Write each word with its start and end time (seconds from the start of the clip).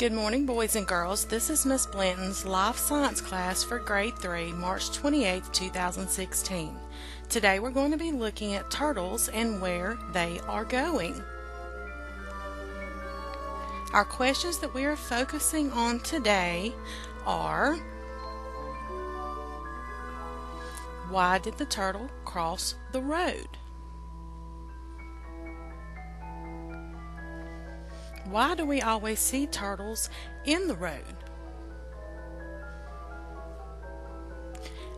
Good 0.00 0.14
morning, 0.14 0.46
boys 0.46 0.76
and 0.76 0.86
girls. 0.86 1.26
This 1.26 1.50
is 1.50 1.66
Miss 1.66 1.84
Blanton's 1.84 2.46
Life 2.46 2.78
Science 2.78 3.20
class 3.20 3.62
for 3.62 3.78
Grade 3.78 4.16
3, 4.16 4.50
March 4.52 4.90
28, 4.92 5.42
2016. 5.52 6.74
Today 7.28 7.58
we're 7.58 7.70
going 7.70 7.90
to 7.90 7.98
be 7.98 8.10
looking 8.10 8.54
at 8.54 8.70
turtles 8.70 9.28
and 9.28 9.60
where 9.60 9.98
they 10.14 10.40
are 10.48 10.64
going. 10.64 11.22
Our 13.92 14.06
questions 14.06 14.56
that 14.60 14.72
we 14.72 14.86
are 14.86 14.96
focusing 14.96 15.70
on 15.72 16.00
today 16.00 16.72
are 17.26 17.76
Why 21.10 21.36
did 21.36 21.58
the 21.58 21.66
turtle 21.66 22.08
cross 22.24 22.74
the 22.92 23.02
road? 23.02 23.59
Why 28.30 28.54
do 28.54 28.64
we 28.64 28.80
always 28.80 29.18
see 29.18 29.46
turtles 29.46 30.08
in 30.44 30.68
the 30.68 30.76
road? 30.76 31.16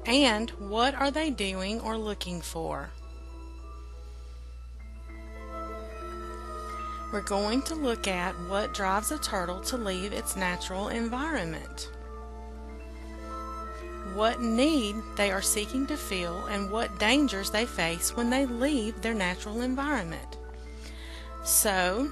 And 0.04 0.50
what 0.50 0.94
are 0.94 1.10
they 1.10 1.30
doing 1.30 1.80
or 1.80 1.96
looking 1.96 2.42
for? 2.42 2.90
We're 7.10 7.22
going 7.22 7.62
to 7.62 7.74
look 7.74 8.06
at 8.06 8.34
what 8.48 8.74
drives 8.74 9.12
a 9.12 9.18
turtle 9.18 9.60
to 9.62 9.76
leave 9.78 10.12
its 10.12 10.36
natural 10.36 10.88
environment. 10.88 11.90
What 14.14 14.42
need 14.42 14.96
they 15.16 15.30
are 15.30 15.42
seeking 15.42 15.86
to 15.86 15.96
fill 15.96 16.46
and 16.46 16.70
what 16.70 16.98
dangers 16.98 17.50
they 17.50 17.64
face 17.64 18.14
when 18.14 18.28
they 18.28 18.44
leave 18.44 19.00
their 19.00 19.14
natural 19.14 19.62
environment. 19.62 20.36
So, 21.44 22.10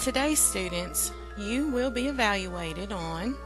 Today, 0.00 0.34
students, 0.34 1.12
you 1.36 1.68
will 1.68 1.90
be 1.90 2.06
evaluated 2.06 2.90
on 2.90 3.36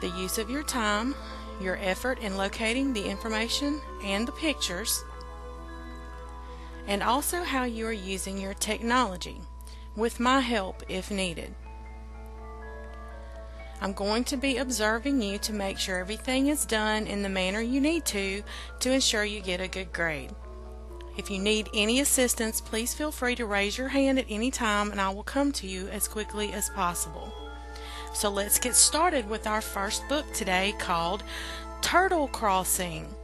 the 0.00 0.06
use 0.10 0.38
of 0.38 0.48
your 0.48 0.62
time, 0.62 1.16
your 1.60 1.78
effort 1.82 2.20
in 2.20 2.36
locating 2.36 2.92
the 2.92 3.04
information 3.04 3.80
and 4.04 4.26
the 4.26 4.30
pictures, 4.30 5.04
and 6.86 7.02
also 7.02 7.42
how 7.42 7.64
you 7.64 7.88
are 7.88 7.92
using 7.92 8.38
your 8.38 8.54
technology, 8.54 9.40
with 9.96 10.20
my 10.20 10.38
help 10.38 10.84
if 10.88 11.10
needed. 11.10 11.52
I'm 13.80 13.94
going 13.94 14.22
to 14.24 14.36
be 14.36 14.58
observing 14.58 15.22
you 15.22 15.38
to 15.38 15.52
make 15.52 15.76
sure 15.76 15.98
everything 15.98 16.46
is 16.46 16.64
done 16.64 17.08
in 17.08 17.22
the 17.22 17.28
manner 17.28 17.60
you 17.60 17.80
need 17.80 18.04
to 18.06 18.44
to 18.78 18.92
ensure 18.92 19.24
you 19.24 19.40
get 19.40 19.60
a 19.60 19.66
good 19.66 19.92
grade. 19.92 20.30
If 21.16 21.30
you 21.30 21.38
need 21.38 21.68
any 21.74 22.00
assistance, 22.00 22.60
please 22.60 22.94
feel 22.94 23.12
free 23.12 23.34
to 23.36 23.46
raise 23.46 23.76
your 23.76 23.88
hand 23.88 24.18
at 24.18 24.26
any 24.28 24.50
time 24.50 24.90
and 24.90 25.00
I 25.00 25.10
will 25.10 25.22
come 25.22 25.52
to 25.52 25.66
you 25.66 25.88
as 25.88 26.08
quickly 26.08 26.52
as 26.52 26.70
possible. 26.70 27.32
So 28.14 28.30
let's 28.30 28.58
get 28.58 28.74
started 28.74 29.28
with 29.28 29.46
our 29.46 29.60
first 29.60 30.08
book 30.08 30.24
today 30.32 30.74
called 30.78 31.22
Turtle 31.80 32.28
Crossing. 32.28 33.14